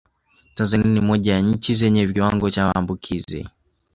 Tanzania 0.55 0.91
ni 0.91 1.01
moja 1.01 1.33
ya 1.33 1.41
nchi 1.41 1.73
zenye 1.73 2.07
kiwango 2.07 2.51
cha 2.51 2.65
maambukizi 2.65 3.47